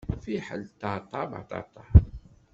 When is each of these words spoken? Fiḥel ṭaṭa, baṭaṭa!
Fiḥel 0.23 0.61
ṭaṭa, 0.81 1.21
baṭaṭa! 1.31 1.83